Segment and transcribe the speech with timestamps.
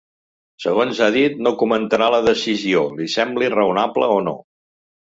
[0.63, 4.37] Segons ha dit, no comentarà la decisió, li sembli “raonable o no”.